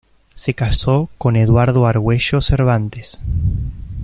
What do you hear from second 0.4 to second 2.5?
casó con Eduardo Argüello